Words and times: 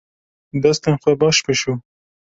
Destên 0.63 0.95
xwe 1.01 1.11
baş 1.21 1.37
bişo. 1.45 1.73